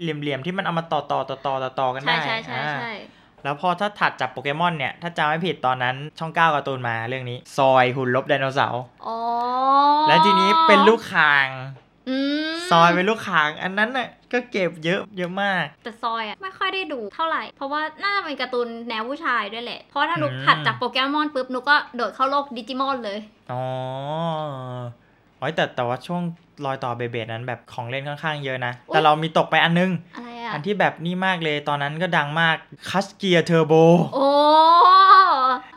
[0.00, 2.92] เหลี่ยมๆที่มันเอามาต่อต่อต่อต่อต่อต่อกันใช่ได้ใช่ใช่อ่าใช่
[3.44, 9.18] แล้วพอถ้าถัดจากโปเกมอนเนี่ย ถ้าจำไม่ผิดตอนนั้นช่องเก้าการ์ตูนมาเรื่องนี้ ซอยหุ่นลบไดโนเสาร์อ๋อ
[10.08, 11.48] และทีนี้เป็นลูกคาง
[12.08, 12.16] อื
[12.50, 23.18] มซอยเป็นลูกคาง อันนั้นน่ะก็เก็บเยอะเยอะมาก แต่ซอยด์อะไม่ค่อยได้ดูเท่าไหร่ เพราะว่าน่าจะเป็นการ์ตูนแนวผู้ชายด้วยแหละ เพราะถ้านุกอืมถัดจากโปเกมอนปุ๊บนุกก็โดดเข้าโลกดิจิมอนเลย
[23.52, 23.62] อ๋อ
[25.38, 26.22] โอ้ยแต่แต่ว่าช่วง
[26.64, 32.56] รอยต่อเบย์เบลดนั้นแบบของเล่นค่อนข้างเยอะนะอุ๊ยแต่เรามีตกไปอันนึง อะไร อะ อันที่แบบนี่มากเลยตอนนั้นก็ดังมาก
[32.90, 33.72] ครัชเกียร์เทอร์โบ
[34.14, 34.28] โอ้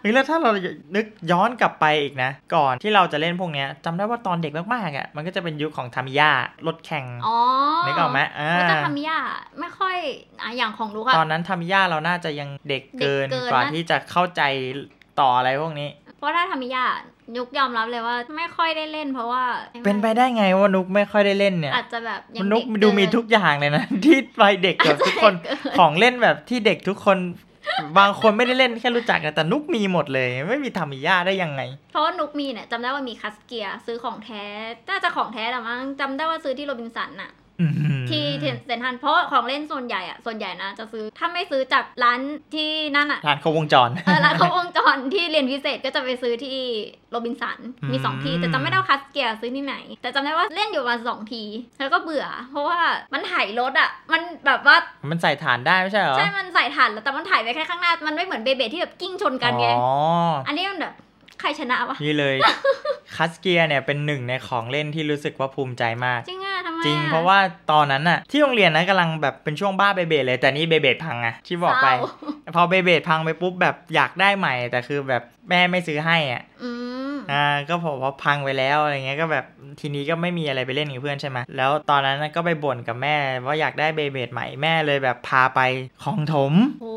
[0.01, 0.51] เฮ้ยแล้วถ้าเรา
[0.95, 6.31] นึกย้อนกลับไปอีกนะ ก่อนที่เราจะเล่นพวกเนี้ยจำได้ว่าตอนเด็กมากๆอะมันก็จะเป็นยุคของทามิยา
[6.67, 7.37] รถแข่งอ๋อ
[7.87, 9.25] นึกออกไหมอ่ามันจะทำยาก
[9.59, 9.97] ไม่ค่อย
[10.41, 14.41] อะอย่างของนุกอะตอนนั้นทามิยาเราน่าจะยังเด็กเกินเด็กเกินกว่านะที่จะเข้าใจ
[15.19, 16.99] ต่ออะไรพวกนี้ เพราะถ้าทำยาก
[17.35, 19.43] นุกยอมรับเลยว่าไม่ค่อยได้เล่นเพราะว่า
[19.85, 27.17] เป็นไปได้ไงว่านุกไม่ค่อยได้เล่นเนี่ย อาจจะแบบยัมังนนุกเด็ดูมีเนทุกอย่างเลยนะ ที่วัยเด็กกับทุกคนเด็กเกินของเล่นแบบที่เด็กทุกคน
[27.97, 34.43] บางคนไม่ได้เล่นแค่รู้จักนะแต่นุกมีหมดเลย ไม่มีทามิยาได้ยังไง เพราะว่านุกมีเนี่ยจำได้ว่ามีครัชเกียร์ซื้อของแท้
[34.89, 37.40] น่าจะของแท้ละมั้งจำได้ว่าซื้อที่โรบินสันอะอื้อหือ
[38.09, 38.23] ที่
[38.65, 42.19] เซ็นทรัลเพราะของเล่นส่วนใหญ่อะส่วนใหญ่นะจะซื้อถ้าไม่ซื้อจากร้าน
[42.55, 46.57] ที่นั่นอะร้านครบวงจรเออร้านเขาวงจรที่เรียนพิเศษก็จะไปซื้อที่
[47.11, 47.59] โรบินสัน
[47.91, 51.43] มีสองที่อืมแต่จำไม่ได้ว่าครัชเกียร์ซื้อที่ไหน แต่จำได้ว่าเล่นอยู่ประมาณสองที
[51.79, 52.79] แล้วก็เบื่อ เพราะว่า
[53.13, 54.77] มันถ่ายรถอะมันแบบว่า
[55.09, 59.91] มันใส่ถ่านได้ไม่ใช่เหรอใช่มันใส่ถ่านแล้วแต่มันถ่ายไปแค่ข้างหน้ามันไม่เหมือนเบย์เบลดที่แบบกลิ้งชนกันไงอ๋อ
[60.47, 60.93] อันนี้มันแบบ
[61.41, 62.35] ใครชนะวะนี่เลย
[63.15, 67.37] คัสเกียเนี่ยเป็นหนึ่งในของเล่นที่รู้สึกว่าภูมิใจมาก จริงอะทำไมอจริงเพราะว่า
[67.71, 71.87] ตอนนั้นน่ะที่โรงเรียนนะกำลังแบบเป็นช่วงบ้าเบเบดเลย แต่นี่เบเบดพังไงที่บอกไป
[72.41, 76.69] เศร้าพอเบเบดพังไปปุ๊บแบบอยากได้ใหม่ แต่คือแบบแม่ไม่ซื้อให้อะอื
[77.00, 77.00] ม
[77.31, 79.45] อ่าก็บอกว่าพังไปแล้วอะไรเงี้ยก็แบบ
[79.79, 85.61] ทีนี้ก็ไม่มีอะไรไปเล่นกับเพื่อนใช่ไหมแล้วตอนนั้นน่ะก็ไปบ่นกับแม่ว่าอยากได้เบเบดใหม่แม่เลยแบบพาไป
[86.03, 86.95] ของถมโอ้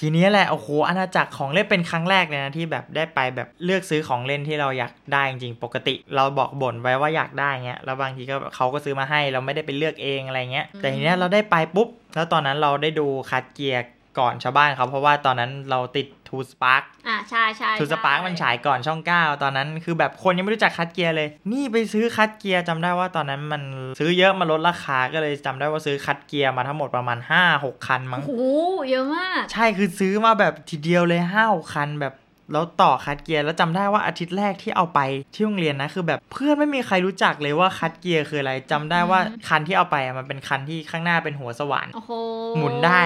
[0.00, 13.82] ทีนี้แหละโอ้โหอาณาจักรของเล่นเป็นครั้งแรกเลยนะที่แบบได้ไปแบบเลือกซื้อของเล่นที่เราอยากได้จริงๆปกติ เราบอกบ่นไว้ว่าอยากได้เงี้ยแล้วบางทีก็เขาก็ซื้อมาให้เราไม่ได้ไปเลือกเองอะไรเงี้ยแต่ทีเนี้ยเราได้ไปปุ๊บแล้วตอนนั้นเราได้ดู Crush Gear
[14.18, 23.62] ก่อนชาวบ้านเขาเพราะว่าตอนนั้นเราติด True Sparkอะใช่ใช่ทูสปาร์กใช่มันฉายก่อนช่อง9ตอนนั้นคือแบบคนยังไม่รู้จัก Crush Gear เลย นี่ไปซื้อ Crush Gear จำได้ว่าตอนนั้นมัน
[24.00, 27.18] ซื้อเยอะมาลดราคาก็เลยจำได้ว่าซื้อคัดเกียร์มาทั้งหมดประมาณ
[27.52, 28.42] 5-6คันมั้งโอ้โห
[28.90, 32.14] เยอะมาก ใช่คือซื้อมาแบบทีเดียวเลยห้าคันแบบ
[32.52, 35.00] แล้วต่อคัดเกียร์แล้วจำได้ว่าอาทิตย์แรกที่เอาไป
[35.34, 42.12] ที่โรงเรียนนะคือแบบเพื่อนไม่มีใครรู้จักเลยว่าคัดเกียร์คืออะไรจำได้ว่าคันที่เอาไปอะมันเป็นคันที่ข้างหน้าเป็นหัวสว่านโอ้โห
[42.56, 43.02] หมุนได้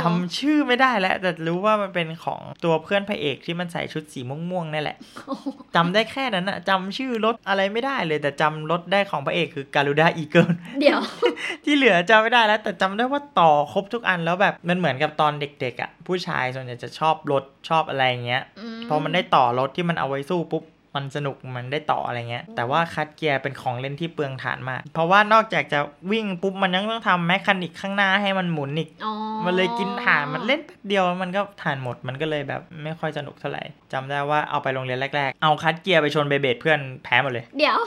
[0.00, 10.48] จำชื่อไม่ได้แล้ว แต่รู้ว่ามันเป็นของตัวเพื่อนพระเอกที่มันใส่ชุดสีม่วงๆนั่นแหละโอ้โหจำได้แค่นั้นอะจำชื่อรถอะไรไม่ได้เลย แต่จำรถได้ของพระเอกคือ Garuda Eagle
[10.80, 11.00] เดี๋ยว
[11.64, 20.62] ที่เหลือจำไม่ได้แล้ว แต่จำได้ว่าต่อครบทุกอันแล้วแบบมันเหมือนกับตอนเด็กๆอะ่ะผู้ชายส่วนใหญ่จะชอบรถชอบอะไรอย่างเงี้ยอืมพอมันได้ต่อรถที่มันเอาไว้สู้ปุ๊บ
[20.94, 25.78] มันสนุกมันได้ต่ออะไรเงี้ย แต่ว่า Crush Gear เป็นของเล่นที่เปลืองถ่านมาก เพราะว่านอกจากจะ
[26.12, 29.12] วิ่งปุ๊บมันยังต้องทำ mechanic ข้างหน้าให้มันหมุนอีกอ๋อ
[29.44, 37.78] มันเลยกินถ่านมันเล่นแป๊บเดียวมันก็ถ่านหมดมันก็เลยแบบไม่ค่อยสนุกเท่าไหร่จำได้ว่าเอาไปโรงเรียนแรก ๆ เอา Crush Gear ไปชน Beyblade เพื่อนแพ้หมดเลย เดี๋ยว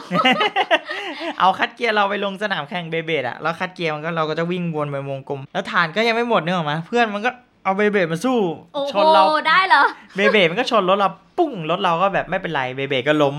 [1.40, 7.32] เอา Crush Gear เราไปลงสนามแข่ง Beyblade อะแล้ว Crush Gear มันก็เราก็จะวิ่งวนไปวงกลม แล้วถ่านก็ยังไม่หมดเนกอะมาเพื่อนมันก็
[7.66, 8.38] เอา Beyblade มาสู้
[8.74, 9.84] โอ้ชโหนเราได้เหรอ
[10.16, 13.38] Beyblade มันก็ชนรถเราปุ้งรถเราก็แบบไม่เป็นไร Beyblade ก็ล้ม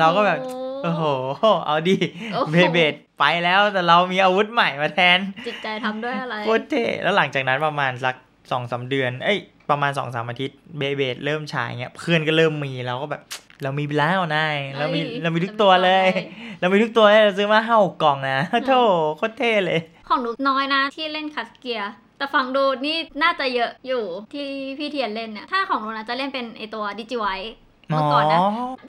[0.00, 0.38] เราก็แบบ
[0.82, 1.02] โอ้โห
[1.66, 1.96] เอาดิ
[2.32, 8.14] โอ้โห Beyblade ไปแล้วแต่เรามีอาวุธใหม่มาแทน จิตใจทำด้วยอะไรโคตรเท่แล้วหลังจากนั้นประมาณสัก
[8.50, 13.22] สองสาเดือน เอ้ยปประมาณสองสามอาทิตย์เบเบดเริ่มฉายเงี้ย เพื่อนก็เริ่มมีเราก็แบบ
[13.62, 16.08] เรามีไปแล้วนายเรามีเอ้ยเรามีทุกตัวเลย
[16.60, 18.80] เรามีทุกตัวเลยเราซื้อมาห้ากล่องนะโธ่
[19.18, 27.26] โคตรเท่เลย ของหนูน้อยนะที่เล่นคัสเกียร์ แต่ฟังดูนี่น่าจะเยอะอยู่ที่พี่เทียนเล่นเนี่ยถ้าของหนูนะจะเล่นเป็นไอตัวดิจิไว
[27.88, 28.38] เมื่อก่อนนะ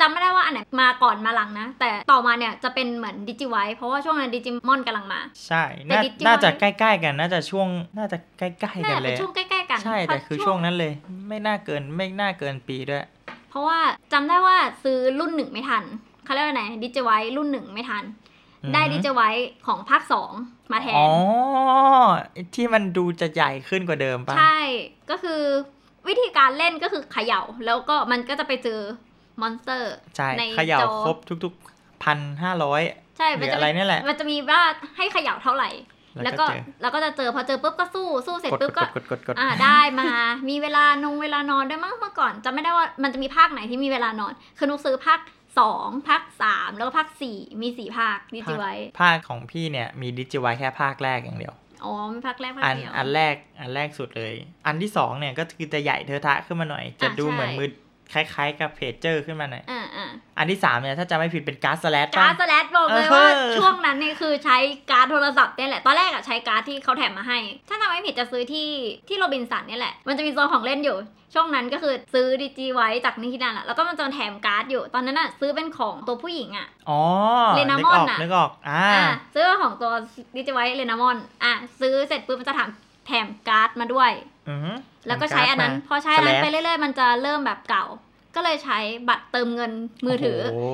[0.01, 7.67] จำไม่ได้ว่าอันไหนมาก่อนมาหลังนะ แต่ต่อมาเนี่ยจะเป็นเหมือนดิจิไวเพราะว่าช่วงนั้นดิจิมอนกำลังมา ใช่แต่น่า Digimon น่าจะใกล้ๆกันน่าจะช่วง
[7.97, 10.93] น่าจะใกล้ๆน่ากันจะเลเป็นยช่วงใกล้ๆกันใช่แต่คือเพราะช่วงนั้นเลย
[11.27, 13.05] ไม่น่าเกินไม่น่าเกินปีด้วย
[13.49, 13.79] เพราะว่า
[14.13, 15.83] จำได้ว่าซื้อรุ่นหนึ่งไม่ทัน
[16.25, 18.22] เขาเรียกว่าไหน Digivice รุ่นหนึ่งไม่ทันอืม
[18.73, 19.21] ได้ Digivice
[19.67, 20.31] ของภาคสอง
[20.71, 21.07] มาแทน อ๋อ
[22.55, 24.59] ที่มันดูจะใหญ่ขึ้นกว่าเดิมปะใช่
[25.09, 25.41] ก็คือ
[26.07, 28.79] วิธีการเล่นก็คือเขย่า แล้วก็มันก็จะไปเจอ
[29.41, 32.81] monster ใช่ในเขย่าจอครบทุกๆพันห้าร้อย
[33.17, 34.61] ใช่หมัรืนอจะอะไรมีนี่แหละ มันจะมีว่า
[34.97, 35.69] ให้เขย่าเท่าไหร่
[36.23, 40.09] แล้แล้ววก็ก็เจอแล้วก็จะเจอพอเจอปุ๊บก็สู้สู้เสร็จกดปุ๊บกก็ดกดกดกดอ่าได้มา
[40.49, 45.19] มีเวลานงเวลานอนด้วยมั้งเมื่อก่อนจำไม่ได้ว่ามันจะมีภาคไหนที่มีเวลานอนคือนุกซื้อภาค
[45.59, 54.33] สองภาคสามแล้วก็ภาคสี่มีสี่ภาคดิจิไว้ภาคของพี่เนี่ยมีดิจิไวแค่ภาคแรกอย่างเดียวอ๋อมีภาคแรกภาคอันเดียวอันแรกอันแรกสุดเลย
[54.65, 57.69] อันที่สองเนี่ยก็คือจะใหญ่เทอะทะขึ้นมาหน่อย จะอะดูใช่เหมือนมือ
[58.13, 64.57] คล้ายๆ กับเพจเจอร์ขึ้นมาหน่อยอ่าอ่าอันที่สามเนี่ยถ้าจะไม่ผิดเป็น card slash card สแลชบอกเลยว่าเออช่วงนั้นนี่คือใช้
[64.91, 67.39] การ์ดโทรศัพท์เนี่ยแหละ ตอนแรกอะใช้การ์ดที่เขาแถมมาให้
[67.69, 68.69] ถ้าจำไม่ผิดจะซื้อที่
[69.07, 70.97] ที่โรบินสันเนี่ยแหละ มันจะมีโซนของเล่นอยู่
[71.33, 77.01] ช่วงนั้นก็คือซื้อ Digivice จากนิคินันอะแล้วก็มันจะแถมการ์ดอยู่ ตอนนั้นอะซื้อเป็นของตัวผู้หญิงอะอ๋อ
[77.55, 79.91] Renamon กออกน่ะนึกออกอ่าอะซื้อของตัว
[80.35, 82.69] Digivice Renamon อะซื้อเสร็จปุ๊บมันจะถาม
[83.05, 84.11] แถมการ์ดมาด้วย
[84.49, 84.71] อือฮึ
[85.07, 87.85] แล้วก็ใช้อันนั้น พอใช้อันนั้นไปเรื่อยๆ มันจะเริ่มแบบเก่า
[88.35, 89.71] ก็เลยใช้บัตรเติมเงิน
[90.05, 90.65] มือถือโอ้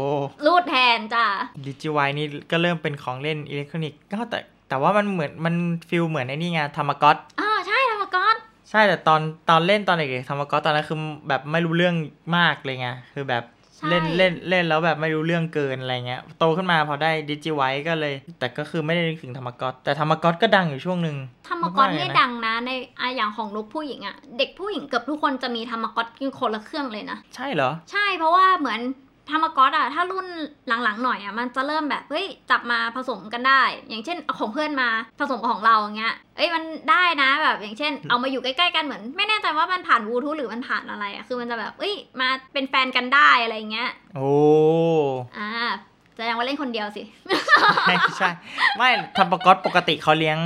[0.46, 1.26] รูดแทนจ้ะ
[1.66, 4.40] Digivice นี่ก็เริ่มเป็นของเล่นอิเล็กทรอนิกส์ก็แต่
[4.70, 5.56] แต่ว่ามันเหมือนมัน
[5.90, 8.36] feel เหมือนไอ้นี่ไงธรรมก๊อตอ่าใช่ทามาก็อต
[8.70, 11.96] ใช่แต่ตอนตอนเล่นตอนเด็กๆทามาก็อตตอนนั้นคือแบบไม่รู้เรื่อง
[12.38, 13.59] มากเลยไงคือแบบใช่
[13.90, 21.18] เล่นเล่นเล่นแล้วแบบไม่รู้เรื่องเกินอะไรเงี้ย โตขึ้นมาพอได้ Digivice ก็เลย แต่ก็คือไม่ได้นึกถึงทามาก็อตแต่ทามาก็อตก็ดังอยู่ช่วงหนึ่ง
[21.50, 26.08] ธรรมก๊อตมากๆนี่เลยนะดังนะในอะอย่างของนุกผู้หญิงอะเด็กผู้หญิงเกือบทุกคนจะมีธรรมก๊อต
[26.40, 28.82] คนละเครื่องเลยนะ ใช่เหรอ ใช่เพราะว่าเหมือน
[29.32, 30.28] ธรรมก๊อตอะถ้ารุ่น
[30.84, 34.90] หลังๆหน่อยอะมันจะเริ่มแบบเฮ้ยจับมาผสมกันได้ อย่างเช่นเอาของเพื่อนมา
[35.20, 44.32] ผสมกับของเราอย่างเงี้ยเอ้ยมันได้นะแบบอย่างเช่น เอามาอยู่ใกล้ๆกันเหมือน ไม่แน่ใจว่ามันผ่านบลูทูธหรือมันผ่านอะไรอะคือมันจะแบบเอ้ยมาเป็นแฟนกันได้อะไรอย่างเงี้ยโอ้
[45.38, 45.52] อ่า
[46.20, 47.04] แสดงว่าเล่นคนเดียวสิ
[47.88, 48.30] ไม่ใช่
[48.78, 50.40] ไม่ธรรมก๊อตปกติเขาเลี้ยง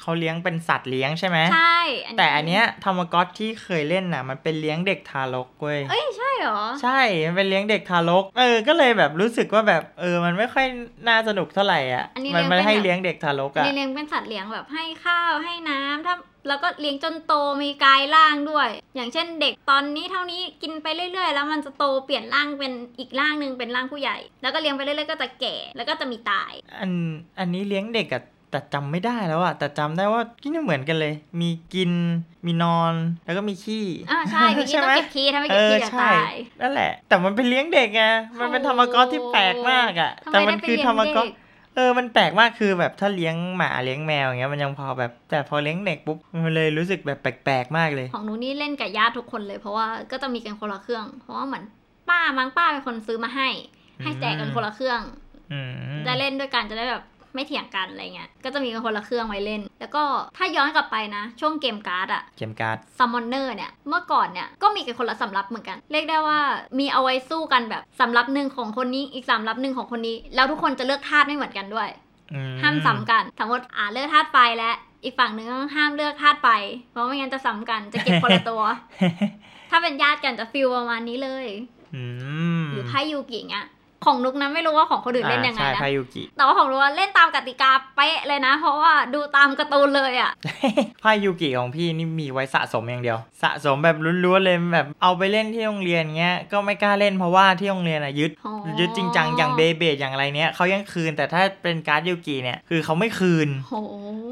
[0.00, 1.80] เขาเลี้ยงเป็นสัตว์เลี้ยงใช่ไหมใช่
[2.18, 10.66] แต่อันเนี้ยธรรมก๊อตที่เคยเล่นน่ะ มันเป็นเลี้ยงเด็กทารกเว้ยเอ้ยใช่เหรอ ใช่มันเป็นเลี้ยงเด็กทารก เออ ก็เลยแบบรู้สึกว่าแบบเออ มันไม่ค่อย
[11.08, 16.14] น่าสนุกเท่าไหร่อะอันนี้มันเลี้ยงมันให้เป็นแบบเลี้ยงเด็กทารกอะเลี้ยงเป็นสัตว์เลี้ยงแบบให้ข้าวให้น้ำถ้า
[16.48, 26.90] แล้วก็เลี้ยงจนโตมีกายร่างด้วย อย่างเช่นเด็กตอนนี้เท่านี้กินไปเรื่อย ๆ แล้วมันจะโตเปลี่ยนร่างเป็นอีกร่างหนึ่งเป็นร่างผู้ใหญ่ แล้วก็เลี้ยงไปเรื่อยๆก็จะแก่แล้วก็จะมีตาย อัน
[27.38, 31.92] อันนี้เลี้ยงเด็กอะแต่จำไม่ได้แล้วอะแต่จำได้ว่าที่นี่เหมือนกันเลย มีกิน
[32.46, 38.04] มีนอนแล้วก็มีขี้อ่าใช่เมื่อกี้ต้องเก็บคีย์ถ้าไม่เอเก็บอคีย์จะใช่ตายนั่นแหละ แต่มันเป็นเลี้ยงเด็กไง
[38.40, 41.26] มันเป็นธรรมก๊อตที่แปลกมากอะทำไมแต่มันได้ไปคือเลี้ยงธรรมก๊อต
[41.74, 51.64] เด็กเออ มันแปลกมากคือแบบถ้าเลี้ยงหมาเลี้ยงแมวอย่างเงี้ยมันยังพอแบบ แต่พอเลี้ยงเด็กปุ๊บมันเลยรู้สึกแบบแปลกๆมากเลย ของหนูนี่เล่นกับญาติทุกคนเลยเพราะว่าก็จะมีกันคนละเครื่อง เพราะว่าเหมือน
[52.08, 53.48] ป้ามั้งป้าเป็นคนซื้อมาให้
[54.02, 55.00] ให้แจกกันคนละเครื่อง
[55.52, 57.02] อืมจะเล่นด้วยกันจะได้แบบ
[57.34, 60.02] ไม่เถียงกันอะไรเงี้ยก็จะมีกันคนละเครื่องไว้เล่น แล้วก็
[60.36, 66.38] ถ้าย้อนกลับไปนะ ช่วงเกมการ์ดอะเกมการ์ด Summoner เนี่ยเมื่อก่อนเนี่ยก็มีกันคนละสำรับเหมือนกัน เรียกได้ว่า
[66.78, 71.88] มีเอาไว้สู้กันแบบสำรับหนึ่งของคนนี้อีกสำรับหนึ่งของคนนี้ แล้วทุกคนจะเลือกธาตุไม่เหมือนกันด้วย
[72.34, 74.70] อืห้ามซ้ำกันสมมติอ่าเลือกธาตุไฟและ
[75.04, 76.48] อีกฝั่งหนึ่งก็ห้ามเลือกธาตุไฟ
[76.90, 78.62] เพราะไม่งั้นจะซ้ำกันจะเก็บคนละตัว
[79.70, 81.46] ถ้าเป็นญาติกันจะ feel ประมาณนี้เลย
[81.94, 82.02] อื
[82.62, 83.66] มหรือไพ่ยูกิเงี้ย
[84.04, 90.30] ของนุกนะไม่รู้ว่าของคนอื่นเล่นยังไงอ่าใช่นะไพ่ยูกิแต่ว่าของนุกอะเล่นตามกติกาเป๊ะเลยนะ เพราะว่าดูตามการ์ตูนเลยอะ
[91.04, 103.74] ไพ่ยูกิของพี่นี่มีไว้สะสมอย่างเดียว สะสมแบบล้วนๆเลยแบบเอาไปเล่นที่โรงเรียนเงี้ยก็ไม่กล้าเล่นเพราะว่าที่โรงเรียนอะยึดอ๋อยึดจริงจังอย่าง Beyblade อย่างอะไรเนี้ยเขายังคืนแต่ถ้าเป็นการ์ดยูกิเนี่ยคือเขาไม่คืนโห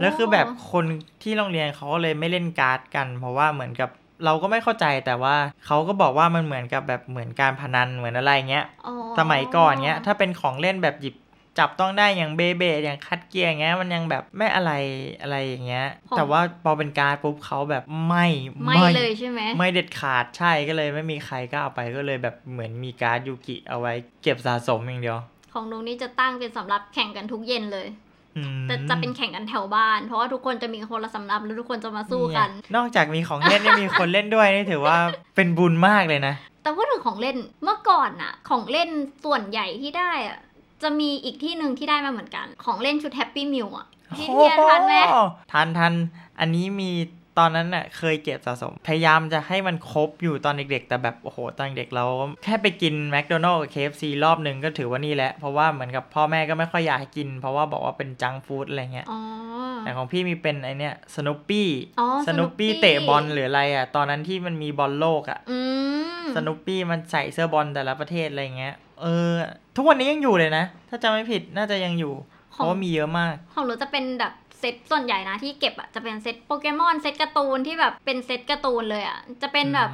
[0.01, 0.85] แล้วคือแบบคน
[1.23, 3.91] ที่โรงเรียนเขาก็เลยไม่เล่นการ์ดกัน เพราะว่าเหมือนกับ
[4.25, 11.15] เราก็ไม่เข้าใจแต่ว่าเขาก็บอกว่ามันเหมือนกับแบบเหมือนการพนันเหมือนอะไรเงี้ยอ๋อสมัยก่อนเนี้ยถ้าเป็นของเล่นแบบหยิบ
[11.59, 14.73] จับต้องได้อย่างเบเบอย่างคัดเกียร์อย่างเงี้ยมันยังแบบไม่อะไร
[15.23, 18.27] อะไรอย่างเงี้ย แต่ว่าพอเป็นการ์ดปุ๊บเขาแบบไม่
[18.67, 25.19] ไม่เลยใช่ไหมไม่เด็ดขาดใช่ก็เลยไม่มีใครกล้าเอาไปก็เลยแบบเหมือนมีการ์ดยูกิเอาไว้เก็บสะสมอย่างเดียว
[25.53, 28.12] ของนุกนี่จะตั้งเป็นสำหรับแข่งกันทุกเย็นเลยอืม
[28.67, 34.97] แต่จะเป็นแข่งกันแถวบ้าน เพราะว่าทุกคนจะมีคนละสำรับแล้วทุกคนจะมาสู้กันเยนอกจากมีของเล่นเนี่ยมีคนเล่นด้วยนี่ถือว่า
[35.37, 38.89] เป็นบุญมากเลยนะ แต่พูดถึงของเล่นเมื่อก่อนอะของเล่น
[39.25, 40.39] ส่วนใหญ่ที่ได้อะ
[40.83, 45.93] จะมีอีกที่หนึ่งที่ได้มาเหมือนกัน ของเล่นชุดแฮปปี้มิวอะที่เทียนทันไหมโอ้โทันทัน
[46.41, 46.91] อันนี้มี
[47.39, 52.05] ตอนนั้นน่ะเคยเก็บสะสม พยายามจะให้มันครบอยู่ตอนเด็กๆ แต่แบบ โอ้โห ตอนเด็กเรา
[52.45, 59.21] แค่ไปกินแมคโดนัลล์กับ KFC รอบหนึ่งก็ถือว่านี่แหละ เพราะว่าเหมือนกับพ่อแม่ก็ไม่ค่อยอยากให้กิน เพราะว่าบอกว่าเป็น junk food อะไรเงี้ยอ๋อ
[59.85, 61.69] แต่ของพี่มีเป็นไอเนี้ยสโนปี้
[62.01, 65.59] อ๋อ Snoopy Snoopy เตะบอลหรืออะไรอะ ตอนนั้นที่มันมีบอลโลกอะอื
[66.23, 69.33] มสโนปี้มันใส่เสื้อบอลแต่ละประเทศอะไรเงี้ย เออ
[69.77, 72.15] ทุกวันนี้ยังอยู่เลยนะ ถ้าจำไม่ผิดน่าจะยังอยู่
[72.53, 79.91] เพของราะว่ามีเยอะมาก ของหนูจะเป็นแบบ เซตส่วนใหญ่นะที่เก็บอะจะเป็นเซตโปเกมอนเซตการ์ตูนที่แบบเป็นเซตการ์ตูนเลยอะจะเป็นแบบ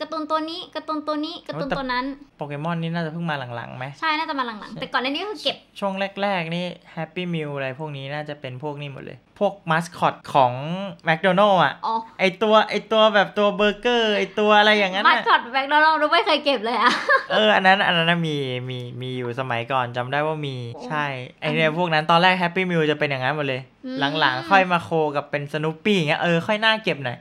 [0.00, 2.04] การ์ตูนตัวนี้การ์ตูนตัวนี้การ์ตูนโอ้แต่ตัวนั้น
[2.36, 10.52] โปเกมอนนี่น่าจะเพิ่งมาหลังๆไหมใช่น่าจะมาหลังๆ แต่ก่อนหน้านี้ก็คือเก็บ ช่วงแรก ๆ นี่ Happy Meal อะไรพวกนี้น่าจะเป็นพวกนี้หมดเลย พวกมาสคอตของ
[11.04, 16.92] แมคโดนัลล์อะอ๋อไอตัวไอตัวแบบตัวเบอร์เกอร์ไอตัวอะไรอย่างนั้นมาสน่ะคอตแบ็คโดนัลด์ไม่เคยเก็บเลยอะ
[17.32, 18.36] เอออันนั้นอันนั้นนะมี
[18.70, 21.06] มีมีอยู่สมัยก่อนจำได้ว่ามีโอ้ใช่
[21.40, 27.18] ไอเนี่ยพวกนั้นตอนแรก Happy Meal จะเป็นอย่างนั้นหมดเลยอืมหลังๆ ค่อยมาโคกับเป็นสนุปปี้อย่างเงี้ยเออค่อยน่าเก็บหน่อย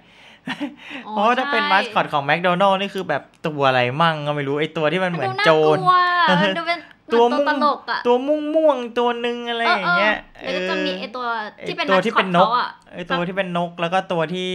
[1.11, 5.95] เพราะว่าถ้าเป็นมาสคอตของแมคโดนัลล์นี่คือแบบตัวอะไรมั่งก็ไม่รู้ไอตัวที่มันเหมือนโจรมันดูน่ากลัว
[6.41, 6.79] มันดูเป็น
[7.13, 11.25] ตัวเหมืมุ่อนงตัวตลกอะตัวม่วงม่วงๆตัวหนึ่งอะไรอย่างเงี้ยเออเออแล้วก็จะมีไอตัว
[11.67, 14.47] ที่เป็นตัวมาสที่คอเป็ตนนกเขาอะไอตัวที่เป็นนกแล้วก็ตัวที่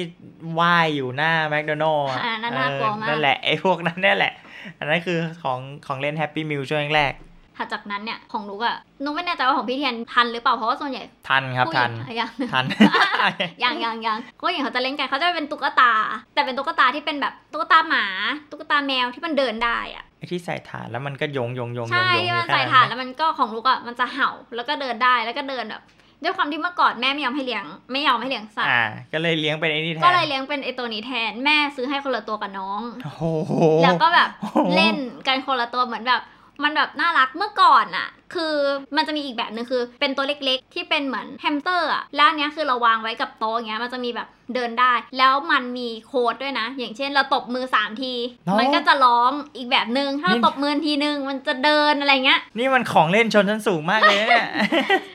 [0.59, 4.33] ว่ายอยู่หน้าแมคโดนัลล์อ่านั่นน่ากลัวมากนั่นแหละไอพวกนั้นนี่แหละ
[4.79, 7.13] อันนั้นคือของของเล่น Happy Meal ช่วงแรก
[7.61, 12.65] ถัดจากนั้นเนี่ยของนุกอะนุกไม่แน่ใจว่าของพี่เทียนทันหรือเปล่าเพราะว่าส่วนใหญ่ทันครับผู้หทัญินงอะยังทัน
[13.65, 15.93] ยังยังยังผู้หญิงเขาจะเล่นกันเขาจะเป็นตุ๊กตา
[16.35, 18.05] แต่เป็นตุ๊กตาที่เป็นแบบตุ๊กตาหมา
[18.51, 25.83] ตุ๊กตาแมวที่มันเดินได้อะไอที่ใส่ฐานแล้วมันก็โยงโยงโยงโยใช่งโยงที่มันอยู่ใส่แค่ถ่านไหมแล้วมันก็ของลูกอะมันจะเห่าแล้วก็เดินได้แล้วก็เดินแบบ
[26.25, 33.23] ด้วยความที่เมื่อก่อนแม่ไม่ยอมให้เลี้ยงไม่ยอมให้เลี้ยงสัตว์อ่าก็เลยเลี้ยงเป็นไอ้นี่แทนก็เลยเลี้ยงเป็นไอตัวนี้แทนแม่ซื้อให้คนละตัวกับน้องโอ้โห
[33.83, 34.97] แล้วก็แบบโอ้โหเล่น
[35.27, 36.21] กันคนละตัวเหมือนแบบ
[36.65, 38.57] มันแบบน่ารักเมื่อก่อนอะคือ
[38.97, 48.15] มันจะมีอีกแบบหนึ่งคือ เป็นตัวเล็กๆ ที่เป็นเหมือนแฮมสเตอร์อะแล้วอันเนี้ยคือเราวางไว้กับโต๊ะอย่างเงี้ยมันจะมีแบบเดินได้ แล้วมันมีโค้ดด้วยนะ อย่างเช่นเราตบมือสามที
[48.59, 54.49] มันก็จะร้องอีกแบบหนึ่งถ้าเราตบมือทีนึงมันจะเดินอะไรเงี้ย นี่มันของเล่นชนชั้นสูงมากเลยนะเนี่ย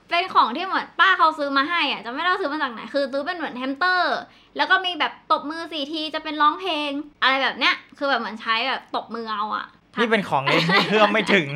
[0.10, 4.17] เป็นของที่เหมือนป้าเขาซื้อมาให้อะจะไม่ได้ว่าซื้อมาจากไหนคือซื้อเป็นเหมือนแฮมสเตอร์
[4.58, 9.65] แล้วก็มีแบบตบมือสี่ทีจะเป็นร้องเพลง อะไรแบบเนี้ยคือแบบเหมือนใช้แบบตบมือเอาอะ
[9.99, 11.47] นี่เป็นของเล่นที่เอื้อมไม่ถึง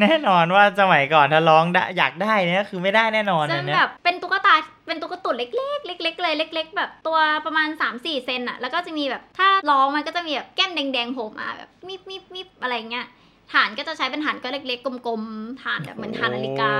[0.00, 4.54] แน่นอนว่าสมัยก่อนถ้าร้องได้อยากได้เนี่ยคือไม่ได้แน่นอนซึ่อังนเนี้แบยบเป็นตุ๊กตา
[4.86, 13.06] เป็นตุ๊กตุ่นเล็กๆเล็กๆเลยเล็ก ๆ แบบตัวประมาณ 3-4 เซนอะแล้วก็จะมีแบบถ้าร้องมันก็จะมีแบบแก้มแดงๆโผล่มาแบบมิบมิบมิบอะไรเงี้ย
[13.52, 16.72] ฐานก็จะใช้เป็นฐานก็เล็กๆ กลมๆฐานแบบเหมือนฐานนาฬิกา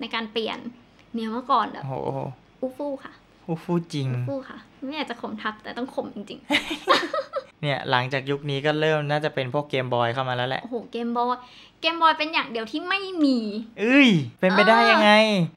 [0.00, 0.58] ในการเปลี่ยน
[1.14, 2.20] เนี่ยเมื่อก่อนแบบโอ้โห
[2.60, 3.12] อู้ฟู่ค่ะ
[3.44, 6.40] ฟูฟูจริงอู้ฟู่ค่ะ ไม่อยากจะข่มทับแต่ต้องข่มจริง
[7.62, 11.36] เนี่ยหลังจากยุคนี้ก็เริ่มน่าจะเป็นพวกเกมบอยเข้ามาแล้วแหๆละ โอ้โหเกมบอย
[11.80, 13.38] เกมบอยเป็นอย่างเดียวที่ไม่มี
[13.80, 14.08] เอ้ย
[14.40, 15.12] เป็นไปได้ยังไง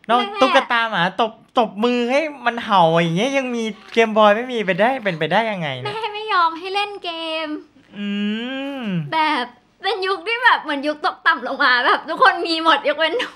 [0.10, 3.64] นอกแรกๆตุ๊กตาหมาตบตบมือให้มันเห่าอย่างเงี้ยยังมี
[3.94, 7.12] เกมบอยไม่มีไปได้เป็นไปได้ยังไงแม่เนี่ยไม่ยอมให้เล่นเก
[7.46, 7.48] ม
[7.98, 8.08] อื
[8.80, 8.82] ม
[9.14, 9.46] แบบ
[9.88, 13.32] เป็นยุคที่แบบเหมือนยุคตกต่ำลงมาแบบทุกคนมีหมดยกเว้นหนู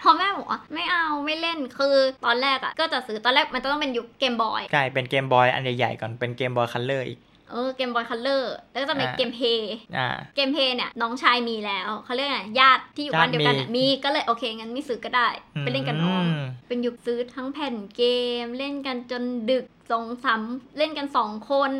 [0.00, 7.18] เพราะแม่บอกว่าไม่เอาไม่เล่นคือตอนแรกอะ่ะก็จะซื้อตอนแรกมันจะต้องเป็นยุคเกมบอยกลายเป็น Game Boy อันใหญ่ๆก่อนเป็น Game Boy Color อีก
[7.50, 15.28] เออ Game Boy Color แล้วก็จะเป็นอ่าเกมเพย์อ่าเกมเพย์เนี่ยน้องชายมีแล้วเขาเรียกไงญาติที่อยู่บ้านเดียวกันอะญาติมีมีก็เลยโอเคงั้นไม่ซื้อก็ได้
[15.60, 16.26] ไปเล่นกับน้อง
[16.68, 18.02] เป็นยุคซื้อทั้งแผ่นเก
[18.42, 20.42] ม เล่นกันจนดึกสองสาม
[20.78, 21.72] เล่นกันสองคน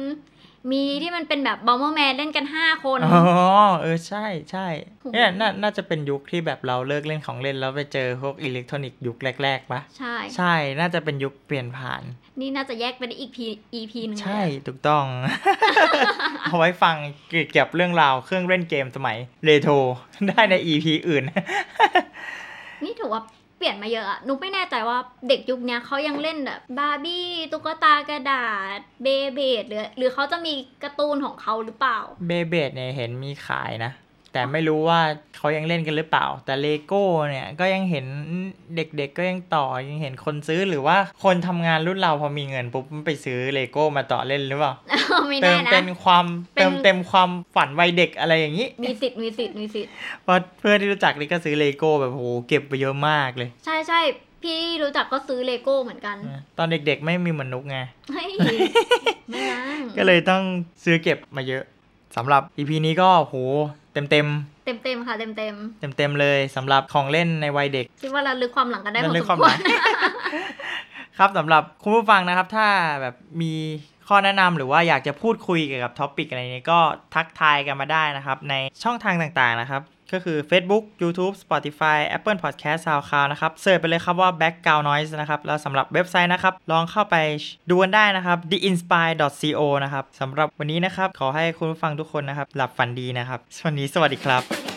[0.72, 3.22] มีที่มันเป็นแบบ Bomberman เล่นกันห้าคน อ๋อ
[3.82, 4.66] เออ ใช่ใช่
[5.00, 12.02] โอ้โหเนี่ยน่าน่าจะเป็นยุคที่แบบเราเลิกเล่นของเล่นแล้วไปเจอพวกอิเล็กทรอนิกส์ยุคแรก ๆปะใช่ ใช่ น่าจะเป็นยุคเปลี่ยนผ่าน
[12.40, 15.04] นี่น่าจะแยกไปได้อีกพี EP หนึ่งเลยใช่ ถูกต้อง
[16.44, 16.96] เอาไว้ฟัง
[17.30, 19.74] เกี่ยวกับเรื่องราวเครื่องเล่นเกมสมัยเรโทร
[20.28, 21.24] ได้ใน EP อื่น
[22.84, 24.98] นี่ถือว่าเป ลี่ยนมาเยอะอะนุกไม่แน่ใจว่า
[25.28, 30.52] เด็กยุคนี้เขายังเล่นแบบบาร์บี้ตุ๊กตากระดาษ Beyblade หรือหรือเขาจะมี
[30.82, 33.92] การ์ตูนของเขาหรือเปล่า Beyblade เนี่ยเห็นมีขายนะ
[34.36, 35.00] แต่ไม่รู้ว่า
[35.36, 38.06] เขายังเล่นกันหรือเปล่า แต่เลโก้เนี่ยก็ยังเห็น
[38.76, 44.72] เด็กๆก็ยังต่อยังเห็นคนซื้อหรือว่าคนทำงานรุ่นเราพอมีเงินปุ๊บไปซื้อเลโก้มาต่อเล่นหรือเปล่า
[45.28, 54.00] ไม่เติแน่มนะเต็มความเป็นเติมเต็มความฝันวัยเด็กอะไรอย่างนี้มีสิทธิ์มีสิทธิ์มีสิทธิ์เพราะเพื่อนที่รู้จักนี่ก็ซื้อเลโก้แบบโหเก็บไปเยอะมากเลย ใช่ใช่
[54.42, 56.16] พี่รู้จักก็ซื้อเลโก้เหมือนกัน
[56.58, 57.78] ตอนเด็กๆไม่มีเหมือนนุกไง
[58.12, 58.30] เฮ้ย
[59.28, 59.60] ไม่นะ
[59.98, 60.42] ก็เลยต้อง
[60.84, 61.64] ซื้อเก็บมาเยอะ
[62.16, 63.36] สำหรับ EP นี้ก็โห
[63.96, 64.26] เต็มเต็ม
[64.64, 69.58] เต็มเต็มๆค่ะเต็มเต็มเต็มเต็มๆเลยสำหรับของเล่นในวัยเด็กๆคิดว่าเราลึกความหลังกันได้พอระลึสกมความควหรลัง
[71.18, 72.66] ครับสำหรับคุณผู้ฟังนะครับ ถ้า
[73.02, 73.52] แบบมี
[74.08, 76.78] ข้อแนะนำหรือว่าอยากจะพูดคุยเกี่ยวกับ topic อะไรนี้ก็
[77.14, 87.16] ทักทายกันมาได้นะครับ ในช่องทางต่างๆนะครับ ก็คือ Facebook YouTube Spotify Apple Podcast SoundCloud นะครับเสิร์ชไปเลยครับว่า Background Noise นะครับ แล้วสำหรับเว็บไซต์นะครับ ลองเข้าไป
[87.70, 94.75] ดูกันได้นะครับ theinspire.co นะครับสำหรับวันนี้นะครับ ขอให้คุณผู้ฟังทุกคนนะครับ หลับฝันดีนะครับ วันนี้สวัสดีครับ